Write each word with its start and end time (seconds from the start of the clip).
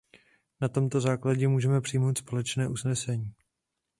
Na 0.61 0.69
tomto 0.69 1.01
základě 1.01 1.47
můžeme 1.47 1.81
přijmout 1.81 2.17
společné 2.17 2.67
usnesení. 2.67 3.33